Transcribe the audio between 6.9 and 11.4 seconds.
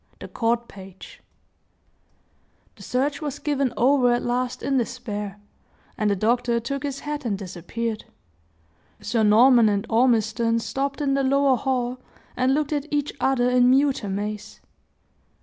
hat and disappeared. Sir Norman and Ormiston stopped in the